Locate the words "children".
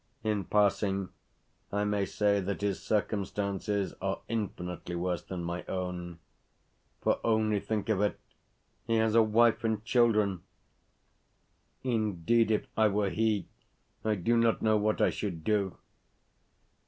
9.85-10.41